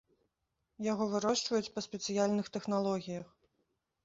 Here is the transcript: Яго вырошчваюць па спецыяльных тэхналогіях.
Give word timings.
Яго 0.91 1.03
вырошчваюць 1.11 1.71
па 1.75 1.83
спецыяльных 1.87 2.51
тэхналогіях. 2.57 3.27